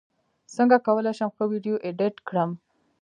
[0.55, 2.49] څنګه کولی شم ښه ویډیو ایډیټ کړم